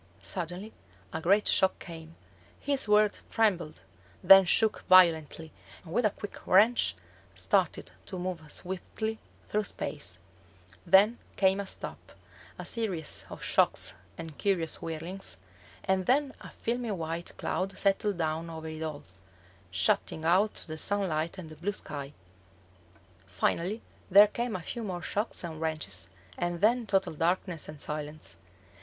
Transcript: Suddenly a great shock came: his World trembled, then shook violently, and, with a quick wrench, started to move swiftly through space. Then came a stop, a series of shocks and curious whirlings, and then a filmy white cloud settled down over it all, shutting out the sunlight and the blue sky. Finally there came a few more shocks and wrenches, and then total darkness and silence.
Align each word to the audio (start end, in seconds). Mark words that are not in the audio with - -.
Suddenly 0.23 0.73
a 1.13 1.21
great 1.21 1.47
shock 1.47 1.77
came: 1.77 2.15
his 2.59 2.87
World 2.87 3.21
trembled, 3.29 3.83
then 4.23 4.45
shook 4.45 4.83
violently, 4.89 5.53
and, 5.83 5.93
with 5.93 6.07
a 6.07 6.09
quick 6.09 6.39
wrench, 6.47 6.95
started 7.35 7.91
to 8.07 8.17
move 8.17 8.41
swiftly 8.51 9.19
through 9.47 9.65
space. 9.65 10.17
Then 10.87 11.19
came 11.35 11.59
a 11.59 11.67
stop, 11.67 12.13
a 12.57 12.65
series 12.65 13.27
of 13.29 13.43
shocks 13.43 13.93
and 14.17 14.39
curious 14.39 14.77
whirlings, 14.81 15.37
and 15.83 16.07
then 16.07 16.33
a 16.41 16.49
filmy 16.49 16.89
white 16.89 17.37
cloud 17.37 17.77
settled 17.77 18.17
down 18.17 18.49
over 18.49 18.69
it 18.69 18.81
all, 18.81 19.03
shutting 19.69 20.25
out 20.25 20.63
the 20.65 20.79
sunlight 20.79 21.37
and 21.37 21.51
the 21.51 21.55
blue 21.55 21.73
sky. 21.73 22.13
Finally 23.27 23.83
there 24.09 24.25
came 24.25 24.55
a 24.55 24.63
few 24.63 24.81
more 24.83 25.03
shocks 25.03 25.43
and 25.43 25.61
wrenches, 25.61 26.09
and 26.39 26.59
then 26.59 26.87
total 26.87 27.13
darkness 27.13 27.69
and 27.69 27.79
silence. 27.79 28.37